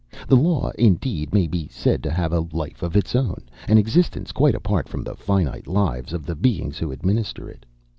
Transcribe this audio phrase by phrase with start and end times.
[0.27, 4.31] The law, indeed, may be said to have a life of its own, an existence
[4.31, 7.67] quite apart from the finite lives of the beings who administer it.